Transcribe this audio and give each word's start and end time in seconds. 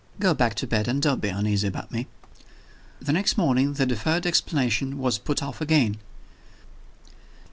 Go 0.19 0.33
back 0.33 0.55
to 0.55 0.65
bed, 0.65 0.87
and 0.87 0.99
don't 0.99 1.21
be 1.21 1.27
uneasy 1.29 1.67
about 1.67 1.91
me." 1.91 2.07
The 2.99 3.13
next 3.13 3.37
morning 3.37 3.73
the 3.73 3.85
deferred 3.85 4.25
explanation 4.25 4.97
was 4.97 5.19
put 5.19 5.43
off 5.43 5.61
again. 5.61 5.99